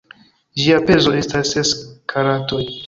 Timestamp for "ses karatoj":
1.57-2.67